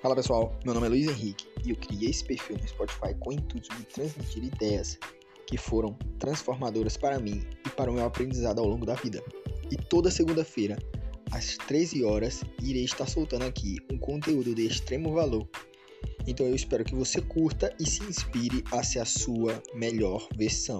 Fala 0.00 0.14
pessoal, 0.14 0.56
meu 0.64 0.72
nome 0.72 0.86
é 0.86 0.90
Luiz 0.90 1.08
Henrique 1.08 1.48
e 1.64 1.70
eu 1.70 1.76
criei 1.76 2.10
esse 2.10 2.24
perfil 2.24 2.56
no 2.56 2.68
Spotify 2.68 3.12
com 3.18 3.30
o 3.30 3.32
intuito 3.32 3.68
de 3.74 3.84
transmitir 3.86 4.44
ideias 4.44 4.96
que 5.44 5.56
foram 5.56 5.92
transformadoras 6.20 6.96
para 6.96 7.18
mim 7.18 7.42
e 7.66 7.70
para 7.70 7.90
o 7.90 7.94
meu 7.94 8.04
aprendizado 8.04 8.60
ao 8.60 8.68
longo 8.68 8.86
da 8.86 8.94
vida. 8.94 9.20
E 9.68 9.76
toda 9.76 10.08
segunda-feira, 10.08 10.78
às 11.32 11.56
13 11.56 12.04
horas, 12.04 12.44
irei 12.62 12.84
estar 12.84 13.08
soltando 13.08 13.42
aqui 13.42 13.78
um 13.92 13.98
conteúdo 13.98 14.54
de 14.54 14.68
extremo 14.68 15.12
valor. 15.12 15.48
Então 16.28 16.46
eu 16.46 16.54
espero 16.54 16.84
que 16.84 16.94
você 16.94 17.20
curta 17.20 17.74
e 17.80 17.84
se 17.84 18.04
inspire 18.04 18.62
a 18.70 18.84
ser 18.84 19.00
a 19.00 19.04
sua 19.04 19.60
melhor 19.74 20.28
versão. 20.36 20.78